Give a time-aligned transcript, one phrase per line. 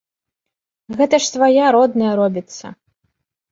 [1.01, 2.75] Гэта ж свая родная робіцца.